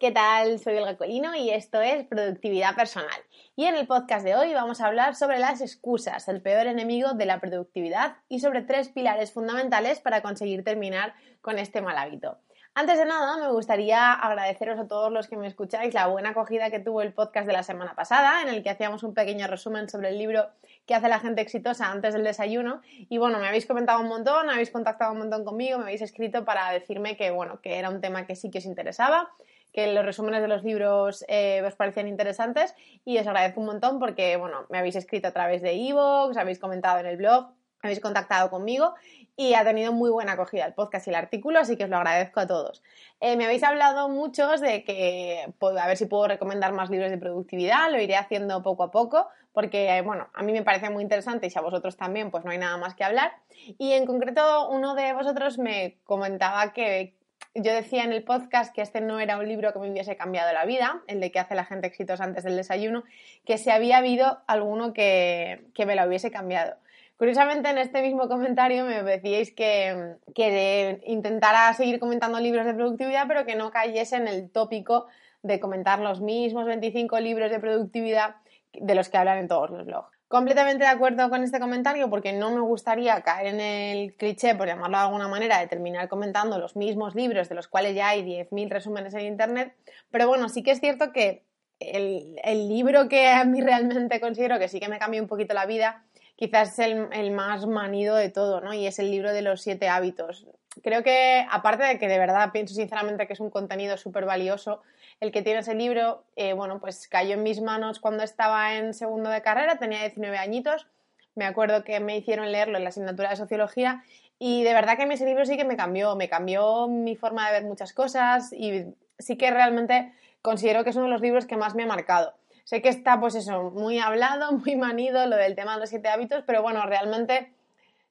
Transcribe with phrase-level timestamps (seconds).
[0.00, 0.58] ¿qué tal?
[0.58, 3.20] Soy el Colino y esto es Productividad Personal.
[3.54, 7.12] Y en el podcast de hoy vamos a hablar sobre las excusas, el peor enemigo
[7.12, 11.12] de la productividad y sobre tres pilares fundamentales para conseguir terminar
[11.42, 12.38] con este mal hábito.
[12.72, 16.70] Antes de nada, me gustaría agradeceros a todos los que me escucháis la buena acogida
[16.70, 19.90] que tuvo el podcast de la semana pasada, en el que hacíamos un pequeño resumen
[19.90, 20.48] sobre el libro
[20.86, 22.80] que hace la gente exitosa antes del desayuno.
[22.86, 26.46] Y bueno, me habéis comentado un montón, habéis contactado un montón conmigo, me habéis escrito
[26.46, 29.30] para decirme que bueno, que era un tema que sí que os interesaba
[29.72, 32.74] que los resúmenes de los libros eh, os parecían interesantes
[33.04, 36.58] y os agradezco un montón porque, bueno, me habéis escrito a través de iVoox, habéis
[36.58, 37.52] comentado en el blog,
[37.82, 38.94] habéis contactado conmigo
[39.36, 41.96] y ha tenido muy buena acogida el podcast y el artículo, así que os lo
[41.96, 42.82] agradezco a todos.
[43.20, 47.16] Eh, me habéis hablado muchos de que a ver si puedo recomendar más libros de
[47.16, 51.46] productividad, lo iré haciendo poco a poco, porque bueno, a mí me parece muy interesante
[51.46, 53.32] y si a vosotros también, pues no hay nada más que hablar.
[53.78, 57.14] Y en concreto, uno de vosotros me comentaba que
[57.54, 60.52] yo decía en el podcast que este no era un libro que me hubiese cambiado
[60.52, 63.04] la vida, el de que hace la gente exitosa antes del desayuno,
[63.44, 66.76] que si había habido alguno que, que me lo hubiese cambiado.
[67.16, 73.26] Curiosamente, en este mismo comentario me decíais que, que intentara seguir comentando libros de productividad,
[73.28, 75.06] pero que no cayese en el tópico
[75.42, 78.36] de comentar los mismos 25 libros de productividad
[78.72, 80.19] de los que hablan en todos los blogs.
[80.30, 84.68] Completamente de acuerdo con este comentario porque no me gustaría caer en el cliché, por
[84.68, 88.22] llamarlo de alguna manera, de terminar comentando los mismos libros de los cuales ya hay
[88.22, 89.74] 10.000 resúmenes en Internet,
[90.12, 91.42] pero bueno, sí que es cierto que
[91.80, 95.52] el, el libro que a mí realmente considero que sí que me cambió un poquito
[95.52, 96.04] la vida
[96.36, 98.72] quizás es el, más manido de todo, ¿no?
[98.72, 100.46] Y es el libro de los siete hábitos.
[100.82, 104.82] Creo que, aparte de que de verdad pienso sinceramente que es un contenido súper valioso,
[105.18, 108.94] el que tiene ese libro, eh, bueno, pues cayó en mis manos cuando estaba en
[108.94, 110.86] segundo de carrera, tenía 19 añitos,
[111.34, 114.04] me acuerdo que me hicieron leerlo en la asignatura de sociología
[114.38, 117.60] y de verdad que ese libro sí que me cambió, me cambió mi forma de
[117.60, 118.84] ver muchas cosas y
[119.18, 122.34] sí que realmente considero que es uno de los libros que más me ha marcado.
[122.64, 126.08] Sé que está, pues eso, muy hablado, muy manido lo del tema de los siete
[126.08, 127.52] hábitos, pero bueno, realmente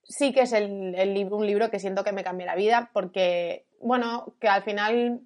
[0.03, 3.65] sí que es el, libro, un libro que siento que me cambió la vida porque,
[3.79, 5.21] bueno, que al final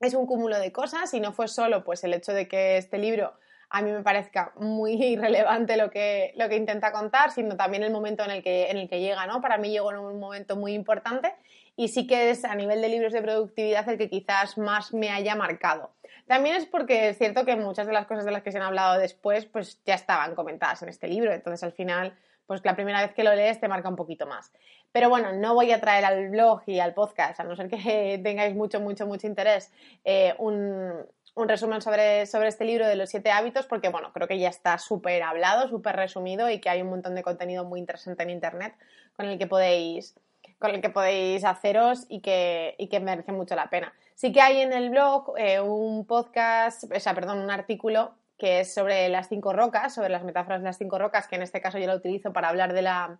[0.00, 2.98] es un cúmulo de cosas y no fue solo pues el hecho de que este
[2.98, 3.34] libro
[3.70, 7.90] a mí me parezca muy irrelevante lo que, lo que intenta contar, sino también el
[7.90, 9.40] momento en el, que, en el que llega, ¿no?
[9.40, 11.34] Para mí llegó en un momento muy importante
[11.76, 15.10] y sí que es a nivel de libros de productividad el que quizás más me
[15.10, 15.90] haya marcado.
[16.26, 18.64] También es porque es cierto que muchas de las cosas de las que se han
[18.64, 23.00] hablado después, pues ya estaban comentadas en este libro, entonces al final, pues la primera
[23.00, 24.52] vez que lo lees te marca un poquito más.
[24.92, 28.20] Pero bueno, no voy a traer al blog y al podcast, a no ser que
[28.22, 29.72] tengáis mucho, mucho, mucho interés,
[30.04, 30.92] eh, un,
[31.36, 34.78] resumen sobre, sobre este libro de los siete hábitos, porque bueno, creo que ya está
[34.78, 38.74] súper hablado, súper resumido y que hay un montón de contenido muy interesante en Internet
[39.16, 40.14] con el que podéis
[40.58, 43.92] con el que podéis haceros y que, y que merece mucho la pena.
[44.14, 48.60] Sí que hay en el blog eh, un podcast, o sea, perdón, un artículo que
[48.60, 51.60] es sobre las cinco rocas, sobre las metáforas de las cinco rocas, que en este
[51.60, 53.18] caso yo lo utilizo para hablar de la,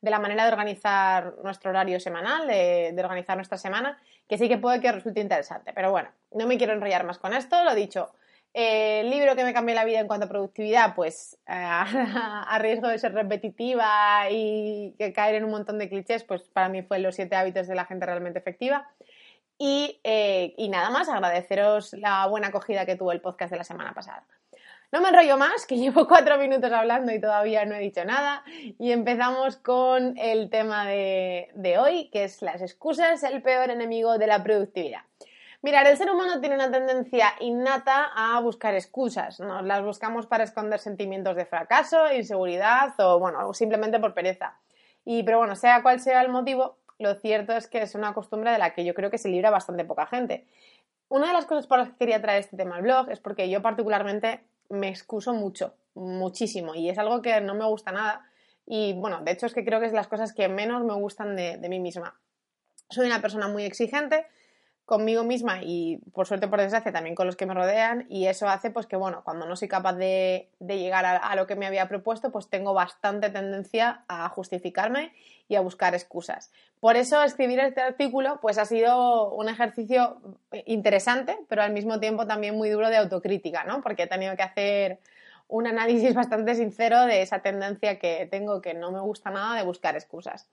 [0.00, 4.58] de la manera de organizar nuestro horario semanal, de, organizar nuestra semana, que sí que
[4.58, 5.72] puede que resulte interesante.
[5.74, 8.12] Pero bueno, no me quiero enrollar más con esto, lo dicho.
[8.54, 12.58] Eh, el libro que me cambió la vida en cuanto a productividad, pues eh, a,
[12.60, 16.82] riesgo de ser repetitiva y que caer en un montón de clichés, pues para mí
[16.82, 18.88] fue Los siete hábitos de la gente realmente efectiva.
[19.58, 23.64] Y, eh, y nada más, agradeceros la buena acogida que tuvo el podcast de la
[23.64, 24.24] semana pasada.
[24.92, 28.44] No me enrollo más, que llevo cuatro minutos hablando y todavía no he dicho nada.
[28.78, 34.18] Y empezamos con el tema de, de hoy, que es las excusas, el peor enemigo
[34.18, 35.02] de la productividad.
[35.62, 39.40] Mirar, el ser humano tiene una tendencia innata a buscar excusas.
[39.40, 44.56] Nos las buscamos para esconder sentimientos de fracaso, inseguridad o, bueno, simplemente por pereza.
[45.04, 48.52] Y, pero bueno, sea cual sea el motivo, lo cierto es que es una costumbre
[48.52, 50.46] de la que yo creo que se libra bastante poca gente.
[51.08, 53.48] Una de las cosas por las que quería traer este tema al blog es porque
[53.48, 58.30] yo particularmente me excuso mucho, muchísimo, y es algo que no me gusta nada.
[58.66, 61.36] Y bueno, de hecho es que creo que es las cosas que menos me gustan
[61.36, 62.18] de, mí misma.
[62.90, 64.26] Soy una persona muy exigente,
[64.86, 68.48] conmigo misma y por suerte por desgracia también con los que me rodean y eso
[68.48, 71.88] hace pues que bueno cuando no soy capaz de, llegar a, lo que me había
[71.88, 75.12] propuesto pues tengo bastante tendencia a justificarme
[75.48, 76.52] y a buscar excusas.
[76.78, 80.20] Por eso escribir este artículo pues ha sido un ejercicio
[80.66, 84.44] interesante pero al mismo tiempo también muy duro de autocrítica no porque he tenido que
[84.44, 85.00] hacer
[85.48, 89.64] un análisis bastante sincero de esa tendencia que tengo que no me gusta nada de
[89.64, 90.46] buscar excusas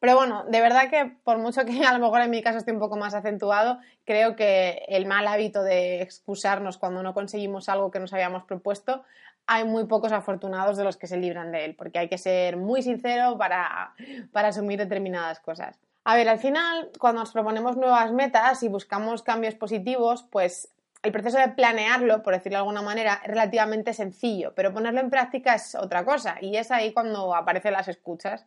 [0.00, 2.72] pero bueno, de verdad que por mucho que a lo mejor en mi caso esté
[2.72, 7.90] un poco más acentuado, creo que el mal hábito de excusarnos cuando no conseguimos algo
[7.90, 9.04] que nos habíamos propuesto,
[9.46, 12.56] hay muy pocos afortunados de los que se libran de él, porque hay que ser
[12.56, 13.94] muy sincero para,
[14.32, 15.78] para asumir determinadas cosas.
[16.04, 20.68] A ver, al final, cuando nos proponemos nuevas metas y buscamos cambios positivos, pues
[21.02, 25.10] el proceso de planearlo, por decirlo de alguna manera, es relativamente sencillo, pero ponerlo en
[25.10, 28.46] práctica es otra cosa y es ahí cuando aparecen las escuchas.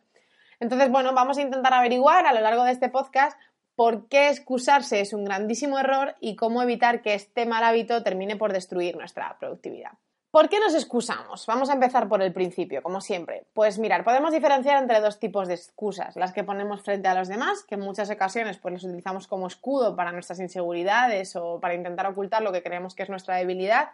[0.60, 3.38] Entonces, bueno, vamos a intentar averiguar a lo largo de este podcast
[3.74, 8.36] por qué excusarse es un grandísimo error y cómo evitar que este mal hábito termine
[8.36, 9.92] por destruir nuestra productividad.
[10.30, 11.44] ¿Por qué nos excusamos?
[11.46, 13.46] Vamos a empezar por el principio, como siempre.
[13.52, 17.26] Pues mirar, podemos diferenciar entre dos tipos de excusas, las que ponemos frente a los
[17.26, 21.74] demás, que en muchas ocasiones pues las utilizamos como escudo para nuestras inseguridades o para
[21.74, 23.90] intentar ocultar lo que creemos que es nuestra debilidad,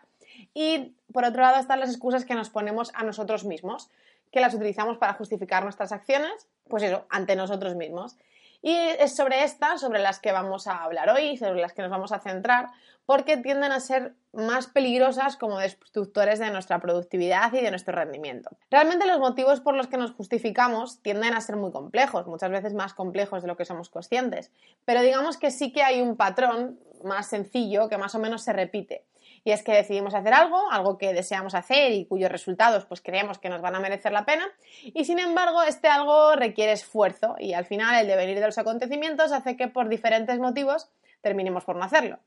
[0.53, 3.89] y por otro lado están las excusas que nos ponemos a nosotros mismos,
[4.33, 8.17] que las utilizamos para justificar nuestras acciones, pues eso, ante nosotros mismos.
[8.63, 11.91] Y es sobre estas, sobre las que vamos a hablar hoy, sobre las que nos
[11.91, 12.69] vamos a centrar,
[13.05, 18.51] porque tienden a ser más peligrosas como destructores de nuestra productividad y de nuestro rendimiento.
[18.71, 22.75] Realmente los motivos por los que nos justificamos tienden a ser muy complejos, muchas veces
[22.75, 24.51] más complejos de lo que somos conscientes,
[24.85, 28.53] pero digamos que sí que hay un patrón más sencillo que más o menos se
[28.53, 29.05] repite.
[29.47, 33.39] Y es que decidimos hacer algo, algo que deseamos hacer y cuyos resultados pues creemos
[33.39, 34.45] que nos van a merecer la pena,
[34.83, 39.31] y sin embargo este algo requiere esfuerzo y al final el devenir de los acontecimientos
[39.31, 40.91] hace que por diferentes motivos
[41.21, 42.19] terminemos por no hacerlo.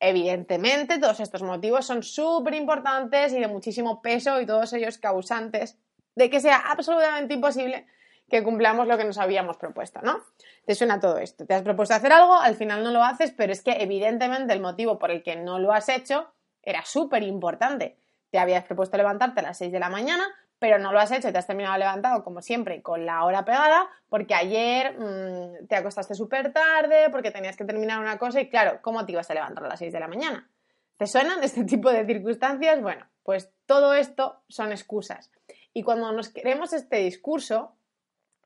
[0.00, 5.76] Evidentemente, todos estos motivos son súper importantes y de muchísimo peso y todos ellos causantes
[6.14, 7.86] de que sea absolutamente imposible
[8.30, 10.22] que cumplamos lo que nos habíamos propuesto, ¿no?
[10.64, 11.44] Te suena todo esto.
[11.44, 14.60] Te has propuesto hacer algo, al final no lo haces, pero es que evidentemente el
[14.60, 17.96] motivo por el que no lo has hecho era súper importante.
[18.30, 20.26] Te habías propuesto levantarte a las 6 de la mañana,
[20.58, 23.44] pero no lo has hecho y te has terminado levantado, como siempre, con la hora
[23.44, 28.48] pegada, porque ayer mm, te acostaste súper tarde, porque tenías que terminar una cosa y
[28.48, 30.48] claro, ¿cómo te ibas a levantar a las 6 de la mañana?
[30.96, 32.80] ¿Te suenan este tipo de circunstancias?
[32.80, 35.32] Bueno, pues todo esto son excusas.
[35.74, 37.74] Y cuando nos queremos este discurso,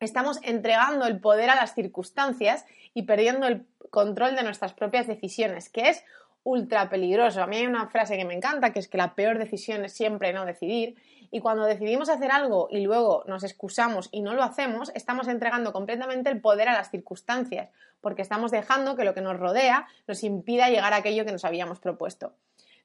[0.01, 2.65] estamos entregando el poder a las circunstancias
[2.95, 6.05] y perdiendo el control de nuestras propias decisiones, que es
[6.47, 7.43] ultra peligroso.
[7.43, 9.93] A mí hay una frase que me encanta, que es que la peor decisión es
[9.93, 10.95] siempre no decidir.
[11.33, 15.73] Y cuando decidimos hacer algo y luego nos excusamos y no lo hacemos, estamos entregando
[15.73, 17.71] completamente el poder a las circunstancias,
[18.01, 21.45] porque estamos dejando que lo que nos rodea nos impida llegar a aquello que nos
[21.45, 22.33] habíamos propuesto.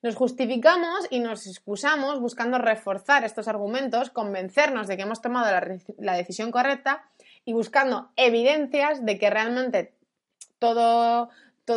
[0.02, 5.78] Nos justificamos y nos excusamos buscando reforzar estos argumentos, convencernos de que hemos tomado la,
[6.00, 7.04] la decisión correcta
[7.46, 9.94] y buscando evidencias de que realmente
[10.58, 11.30] todo,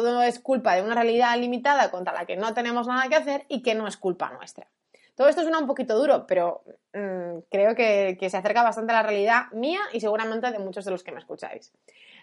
[0.02, 3.44] todo es culpa de una realidad limitada contra la que no tenemos nada que hacer
[3.48, 4.66] y que no es culpa nuestra.
[5.14, 8.96] Todo esto suena un poquito duro, pero mm, creo que, que, se acerca bastante a
[8.96, 11.72] la realidad mía y seguramente de muchos de los que me escucháis.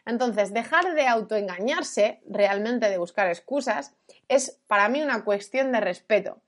[0.06, 3.94] Entonces, dejar de autoengañarse, realmente de buscar excusas,
[4.28, 6.42] es para mí una cuestión de respeto.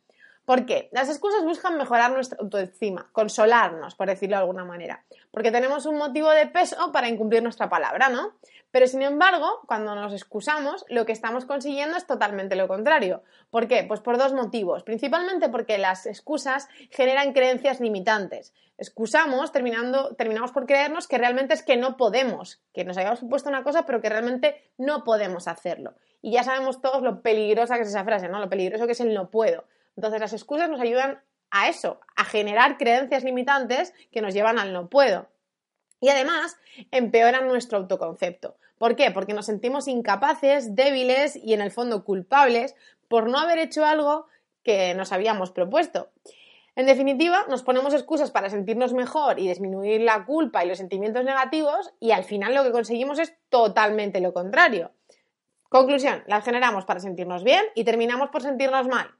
[0.46, 0.90] ¿Por qué?
[0.92, 5.98] Las excusas buscan mejorar nuestra autoestima, consolarnos, por decirlo de alguna manera, porque tenemos un
[5.98, 8.34] motivo de peso para incumplir nuestra palabra, ¿no?
[8.70, 13.22] Pero sin embargo, cuando nos excusamos, lo que estamos consiguiendo es totalmente lo contrario.
[13.52, 13.86] ¿Por qué?
[13.88, 14.82] Pues por dos motivos.
[14.82, 18.52] Principalmente porque las excusas generan creencias limitantes.
[18.80, 23.48] Excusamos terminando, terminamos por creernos que realmente es que no podemos, que nos hayamos supuesto
[23.48, 25.94] una cosa, pero que realmente no podemos hacerlo.
[26.24, 28.40] Y ya sabemos todos lo peligrosa que es esa frase, ¿no?
[28.40, 29.66] Lo peligroso que es el no puedo.
[29.96, 34.74] Entonces las excusas nos ayudan a eso, a generar creencias limitantes que nos llevan al
[34.74, 35.28] no puedo.
[36.02, 36.58] Y además
[36.92, 38.58] empeoran nuestro autoconcepto.
[38.78, 39.12] ¿Por qué?
[39.12, 42.76] Porque nos sentimos incapaces, débiles y en el fondo culpables
[43.08, 44.26] por no haber hecho algo
[44.64, 46.10] que nos habíamos propuesto.
[46.76, 51.24] En definitiva, nos ponemos excusas para sentirnos mejor y disminuir la culpa y los sentimientos
[51.24, 54.92] negativos y al final lo que conseguimos es totalmente lo contrario.
[55.70, 59.12] Conclusión, las generamos para sentirnos bien y terminamos por sentirnos mal.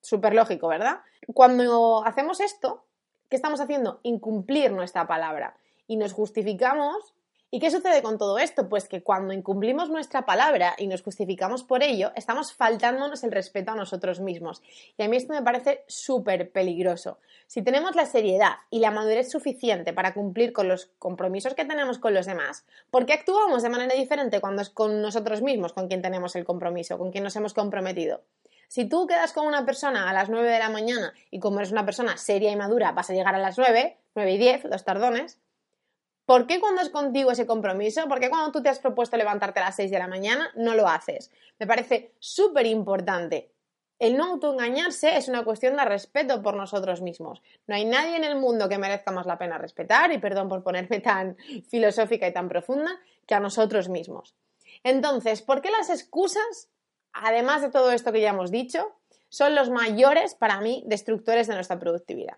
[0.00, 1.00] Súper lógico, ¿verdad?
[1.34, 2.84] Cuando hacemos esto,
[3.28, 4.00] ¿qué estamos haciendo?
[4.02, 7.14] Incumplir nuestra palabra y nos justificamos.
[7.52, 8.68] ¿Y qué sucede con todo esto?
[8.68, 13.72] Pues que cuando incumplimos nuestra palabra y nos justificamos por ello, estamos faltándonos el respeto
[13.72, 14.62] a nosotros mismos.
[14.96, 17.18] Y a mí esto me parece súper peligroso.
[17.48, 21.98] Si tenemos la seriedad y la madurez suficiente para cumplir con los compromisos que tenemos
[21.98, 25.88] con los demás, ¿por qué actuamos de manera diferente cuando es con nosotros mismos con
[25.88, 28.22] quien tenemos el compromiso, con quien nos hemos comprometido?
[28.70, 31.72] Si tú quedas con una persona a las 9 de la mañana y como eres
[31.72, 34.84] una persona seria y madura vas a llegar a las 9, 9 y 10, los
[34.84, 35.40] tardones,
[36.24, 38.06] ¿por qué cuando es contigo ese compromiso?
[38.06, 40.76] ¿Por qué cuando tú te has propuesto levantarte a las 6 de la mañana no
[40.76, 41.32] lo haces?
[41.58, 43.50] Me parece súper importante.
[43.98, 47.42] El no autoengañarse es una cuestión de respeto por nosotros mismos.
[47.66, 50.62] No hay nadie en el mundo que merezca más la pena respetar, y perdón por
[50.62, 51.36] ponerme tan
[51.68, 52.92] filosófica y tan profunda,
[53.26, 54.36] que a nosotros mismos.
[54.84, 56.70] Entonces, ¿por qué las excusas
[57.12, 58.94] además de todo esto que ya hemos dicho,
[59.28, 62.36] son los mayores para mí destructores de nuestra productividad.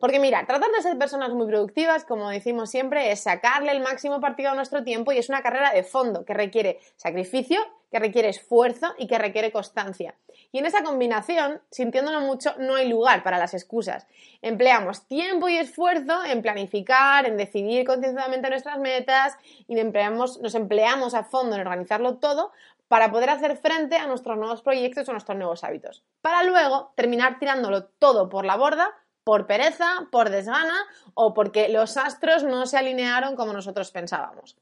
[0.00, 4.18] Porque mira, tratar de ser personas muy productivas, como decimos siempre, es sacarle el máximo
[4.18, 8.30] partido a nuestro tiempo y es una carrera de fondo que requiere sacrificio, que requiere
[8.30, 10.14] esfuerzo y que requiere constancia.
[10.52, 14.06] Y en esa combinación, sintiéndolo mucho, no hay lugar para las excusas.
[14.40, 19.36] Empleamos tiempo y esfuerzo en planificar, en decidir conscientemente nuestras metas
[19.68, 22.52] y empleamos, nos empleamos a fondo en organizarlo todo
[22.90, 26.02] para poder hacer frente a nuestros nuevos proyectos o nuestros nuevos hábitos.
[26.22, 28.92] Para luego terminar tirándolo todo por la borda
[29.22, 30.74] por pereza, por desgana
[31.14, 34.58] o porque los astros no se alinearon como nosotros pensábamos.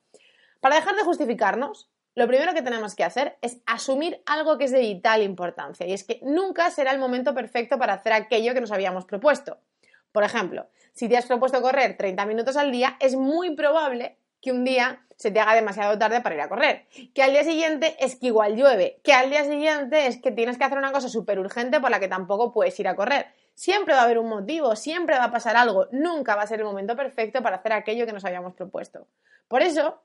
[0.61, 4.73] Para dejar de justificarnos, lo primero que tenemos que hacer es asumir algo que es
[4.73, 8.61] de vital importancia y es que nunca será el momento perfecto para hacer aquello que
[8.61, 9.57] nos habíamos propuesto.
[10.13, 14.53] Por ejemplo, si te has propuesto correr 30 minutos al día, es muy probable que
[14.53, 17.97] un día se te haga demasiado tarde para ir a correr, que al día siguiente
[17.99, 21.09] es que igual llueve, que al día siguiente es que tienes que hacer una cosa
[21.09, 23.27] súper urgente por la que tampoco puedes ir a correr.
[23.55, 26.61] Siempre va a haber un motivo, siempre va a pasar algo, nunca va a ser
[26.61, 29.09] el momento perfecto para hacer aquello que nos habíamos propuesto.
[29.49, 30.01] Por eso,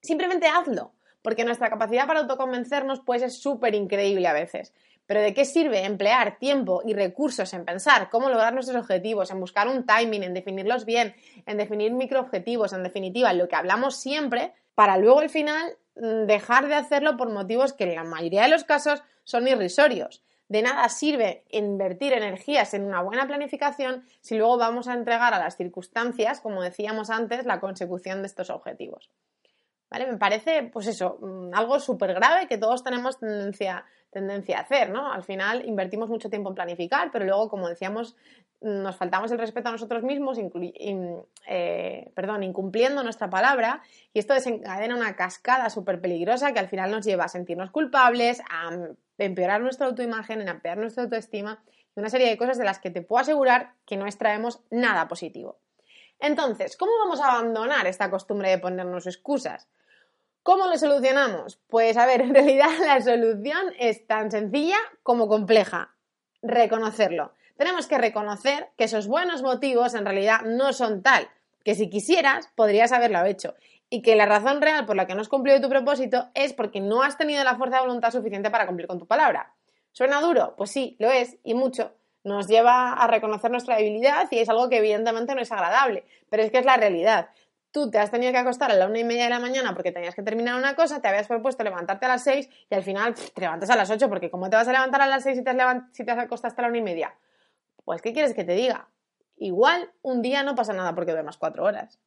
[0.00, 4.74] simplemente hazlo porque nuestra capacidad para autoconvencernos puede ser súper increíble a veces.
[5.06, 9.40] Pero ¿de qué sirve emplear tiempo y recursos en pensar cómo lograr nuestros objetivos, en
[9.40, 11.14] buscar un timing, en definirlos bien,
[11.46, 16.68] en definir microobjetivos, en definitiva, lo que hablamos siempre, para luego al final mm, dejar
[16.68, 20.22] de hacerlo por motivos que en la mayoría de los casos son irrisorios?
[20.48, 25.38] De nada sirve invertir energías en una buena planificación si luego vamos a entregar a
[25.38, 29.10] las circunstancias, como decíamos antes, la consecución de estos objetivos.
[29.92, 34.90] Me parece, pues eso, mm, algo súper grave que todos tenemos tendencia, tendencia a hacer,
[34.90, 35.12] ¿no?
[35.12, 38.16] Al final invertimos mucho tiempo en planificar, pero luego, como decíamos,
[38.60, 40.38] nos faltamos el respeto a nosotros mismos,
[41.48, 43.82] eh, perdón, incumpliendo nuestra palabra,
[44.12, 48.40] y esto desencadena una cascada súper peligrosa que al final nos lleva a sentirnos culpables,
[48.50, 48.70] a
[49.18, 51.62] empeorar nuestra autoimagen, a empeorar nuestra autoestima
[51.94, 55.08] y una serie de cosas de las que te puedo asegurar que no extraemos nada
[55.08, 55.58] positivo.
[56.20, 59.68] Entonces, ¿cómo vamos a abandonar esta costumbre de ponernos excusas?
[60.42, 61.60] ¿Cómo lo solucionamos?
[61.68, 65.94] Pues a ver, en realidad la solución es tan sencilla como compleja.
[66.42, 67.32] Reconocerlo.
[67.56, 71.28] Tenemos que reconocer que esos buenos motivos en realidad no son tal,
[71.64, 73.54] que si quisieras podrías haberlo hecho
[73.88, 76.80] y que la razón real por la que no has cumplido tu propósito es porque
[76.80, 79.54] no has tenido la fuerza de voluntad suficiente para cumplir con tu palabra.
[79.92, 80.54] ¿Suena duro?
[80.56, 81.92] Pues sí, lo es y mucho.
[82.24, 86.42] Nos lleva a reconocer nuestra debilidad y es algo que evidentemente no es agradable, pero
[86.42, 87.28] es que es la realidad
[87.72, 89.90] tú te has tenido que acostar a la una y media de la mañana porque
[89.90, 93.14] tenías que terminar una cosa, te habías propuesto levantarte a las seis y al final
[93.14, 95.42] te levantas a las ocho porque ¿cómo te vas a levantar a las seis si
[95.42, 97.14] te has, si acostado hasta la una y media?
[97.84, 98.88] Pues, ¿qué quieres que te diga?
[99.36, 101.98] Igual un día no pasa nada porque duermas cuatro horas.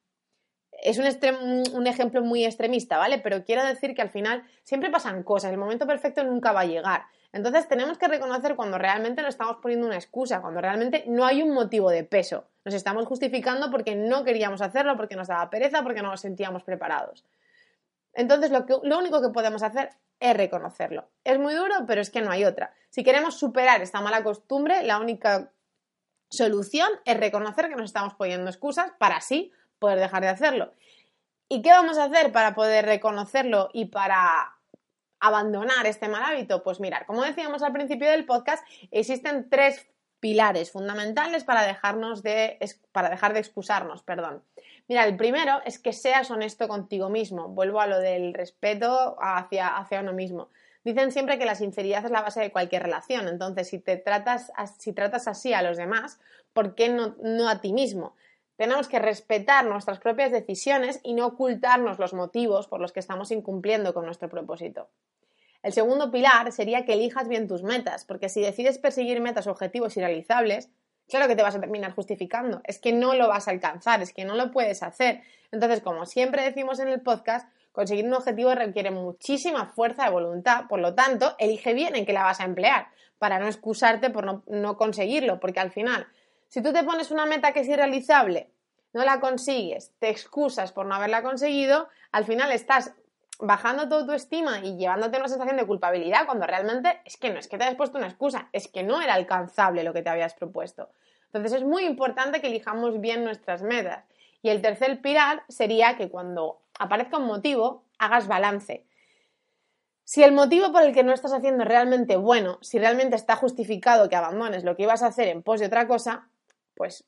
[0.71, 3.17] Es un, un ejemplo muy extremista, ¿vale?
[3.17, 6.65] Pero quiero decir que al final siempre pasan cosas, el momento perfecto nunca va a
[6.65, 7.03] llegar.
[7.33, 11.41] Entonces tenemos que reconocer cuando realmente nos estamos poniendo una excusa, cuando realmente no hay
[11.41, 12.45] un motivo de peso.
[12.65, 16.63] Nos estamos justificando porque no queríamos hacerlo, porque nos daba pereza, porque no nos sentíamos
[16.63, 17.23] preparados.
[18.13, 21.07] Entonces lo, lo único que podemos hacer es reconocerlo.
[21.23, 22.73] Es muy duro, pero es que no hay otra.
[22.89, 25.51] Si queremos superar esta mala costumbre, la única
[26.29, 30.73] solución es reconocer que nos estamos poniendo excusas para así poder dejar de hacerlo.
[31.47, 34.55] ¿Y qué vamos a hacer para poder reconocerlo y para
[35.19, 36.63] abandonar este mal hábito?
[36.63, 39.87] Pues mirar, como decíamos al principio del podcast, existen tres
[40.19, 42.57] pilares fundamentales para, dejarnos de,
[42.91, 44.03] para dejar de excusarnos.
[44.03, 44.43] Perdón.
[44.87, 47.47] Mira, el primero es que seas honesto contigo mismo.
[47.49, 50.49] Vuelvo a lo del respeto hacia, hacia uno mismo.
[50.83, 53.27] Dicen siempre que la sinceridad es la base de cualquier relación.
[53.27, 56.19] Entonces, si te tratas, si tratas así a los demás,
[56.53, 58.15] ¿por qué no, no a ti mismo?
[58.55, 63.31] Tenemos que respetar nuestras propias decisiones y no ocultarnos los motivos por los que estamos
[63.31, 64.87] incumpliendo con nuestro propósito.
[65.65, 69.97] El segundo pilar sería que elijas bien tus metas, porque si decides perseguir metas, objetivos
[69.97, 70.69] irrealizables,
[71.09, 74.13] claro que te vas a terminar justificando, es que no lo vas a alcanzar, es
[74.13, 75.23] que no lo puedes hacer.
[75.51, 80.67] Entonces, como siempre decimos en el podcast, conseguir un objetivo requiere muchísima fuerza de voluntad,
[80.69, 84.23] por lo tanto, elige bien en qué la vas a emplear, para no excusarte por
[84.23, 86.05] no, no conseguirlo, porque al final,
[86.47, 88.51] si tú te pones una meta que es irrealizable,
[88.93, 92.93] no la consigues, te excusas por no haberla conseguido, al final estás
[93.39, 97.47] bajando tu estima y llevándote una sensación de culpabilidad cuando realmente es que no es
[97.47, 100.33] que te hayas puesto una excusa, es que no era alcanzable lo que te habías
[100.33, 100.89] propuesto.
[101.27, 104.05] Entonces es muy importante que elijamos bien nuestras metas.
[104.41, 108.85] Y el tercer pilar sería que cuando aparezca un motivo, hagas balance.
[110.03, 113.35] Si el motivo por el que no estás haciendo es realmente bueno, si realmente está
[113.35, 116.29] justificado que abandones lo que ibas a hacer en pos de otra cosa,
[116.75, 117.05] pues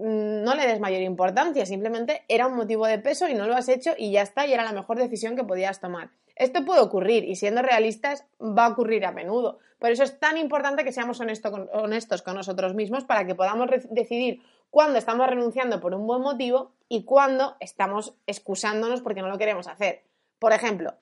[0.00, 3.68] no le des mayor importancia, simplemente era un motivo de peso y no lo has
[3.68, 6.10] hecho y ya está, y era la mejor decisión que podías tomar.
[6.36, 9.58] Esto puede ocurrir y siendo realistas va a ocurrir a menudo.
[9.80, 14.42] Por eso es tan importante que seamos honestos con nosotros mismos para que podamos decidir
[14.70, 19.66] cuándo estamos renunciando por un buen motivo y cuándo estamos excusándonos porque no lo queremos
[19.66, 20.04] hacer.
[20.38, 20.94] Por ejemplo,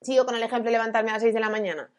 [0.00, 1.90] sigo con el ejemplo de levantarme a las 6 de la mañana.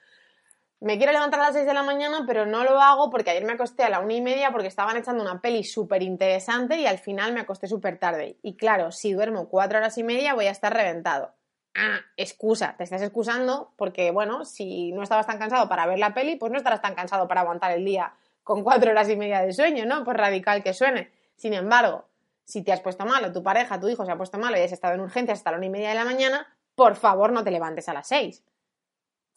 [0.79, 3.43] Me quiero levantar a las 6 de la mañana, pero no lo hago porque ayer
[3.43, 6.85] me acosté a la una y media porque estaban echando una peli súper interesante y
[6.85, 8.37] al final me acosté súper tarde.
[8.43, 11.33] Y claro, si duermo cuatro horas y media voy a estar reventado.
[11.73, 16.13] Ah, excusa, te estás excusando porque, bueno, si no estabas tan cansado para ver la
[16.13, 19.41] peli, pues no estarás tan cansado para aguantar el día con cuatro horas y media
[19.41, 20.03] de sueño, ¿no?
[20.03, 21.11] Pues radical que suene.
[21.35, 22.05] Sin embargo,
[22.45, 24.71] si te has puesto malo, tu pareja, tu hijo se ha puesto malo y has
[24.71, 27.51] estado en urgencias hasta la una y media de la mañana, por favor no te
[27.51, 28.43] levantes a las seis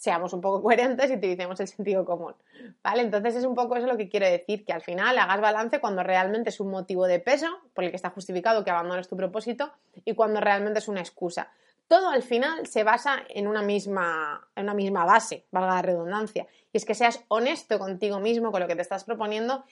[0.01, 2.35] seamos un poco coherentes y utilicemos el sentido común,
[2.83, 3.03] ¿vale?
[3.03, 6.03] Entonces es un poco eso lo que quiero decir, que al final hagas balance cuando
[6.03, 9.71] realmente es un motivo de peso por el que está justificado que abandones tu propósito
[10.05, 11.53] y cuando realmente es una excusa.
[11.87, 16.47] Todo al final se basa en una misma, en una misma base, valga la redundancia,
[16.73, 19.65] y es que seas honesto contigo mismo con lo que te estás proponiendo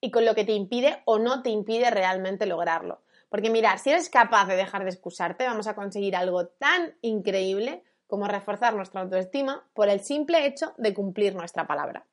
[0.00, 3.00] y con lo que te impide o no te impide realmente lograrlo.
[3.30, 7.82] Porque mira, si eres capaz de dejar de excusarte, vamos a conseguir algo tan increíble
[8.06, 12.04] como reforzar nuestra autoestima por el simple hecho de cumplir nuestra palabra.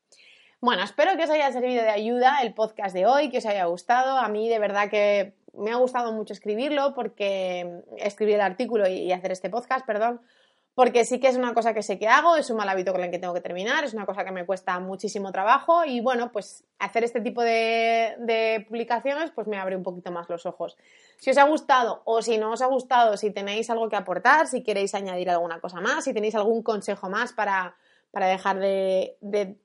[0.59, 3.65] Bueno, espero que os haya servido de ayuda el podcast de hoy, que os haya
[3.65, 4.17] gustado.
[4.17, 9.11] A mí de verdad que me ha gustado mucho escribirlo porque escribir el artículo y
[9.11, 10.21] hacer este podcast, perdón,
[10.75, 13.03] porque sí que es una cosa que sé que hago, es un mal hábito con
[13.03, 16.31] el que tengo que terminar, es una cosa que me cuesta muchísimo trabajo y bueno,
[16.31, 20.77] pues hacer este tipo de, publicaciones pues me abre un poquito más los ojos.
[21.23, 24.45] Si os ha gustado o si no os ha gustado, si tenéis algo que aportar,
[24.45, 27.77] si queréis añadir alguna cosa más, si tenéis algún consejo más para,
[28.11, 29.55] dejar de, de,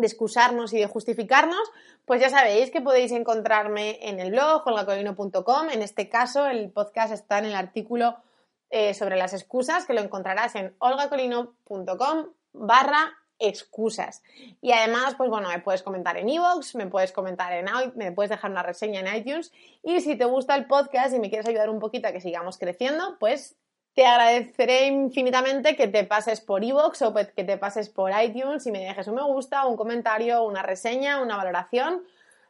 [0.00, 1.70] excusarnos y de justificarnos,
[2.04, 5.70] pues ya sabéis que podéis encontrarme en el blog olgacolino.com.
[5.70, 8.16] En este caso, el podcast está en el artículo
[8.68, 14.22] eh, sobre las excusas, que lo encontrarás en olgacolino.com barra excusas.
[14.60, 18.30] Y además, pues bueno, me puedes comentar en iVoox, me puedes comentar en me puedes
[18.30, 19.52] dejar una reseña en iTunes.
[19.82, 22.58] Y si te gusta el podcast y me quieres ayudar un poquito a que sigamos
[22.58, 23.56] creciendo, pues
[23.94, 28.72] te agradeceré infinitamente que te pases por iVoox o que te pases por iTunes y
[28.72, 32.02] me dejes un me gusta, un comentario, una reseña, una valoración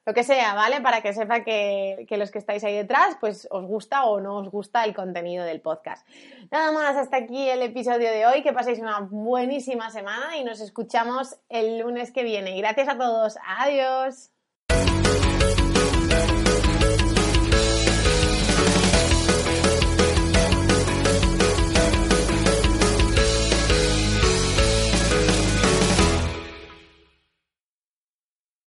[0.04, 0.80] lo que sea, ¿vale?
[0.80, 4.50] Para que sepa que, los que estáis ahí detrás, pues os gusta o no os
[4.50, 6.06] gusta el contenido del podcast.
[6.50, 8.42] Nada más, hasta aquí el episodio de hoy.
[8.42, 12.56] Que paséis una buenísima semana y nos escuchamos el lunes que viene.
[12.58, 13.38] Gracias a todos.
[13.46, 14.30] Adiós.